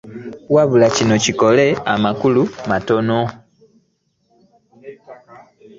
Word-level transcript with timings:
Wabula 0.55 0.87
kino 0.95 1.15
kikola 1.23 1.65
amakulu 1.93 2.41
matono 2.69 3.19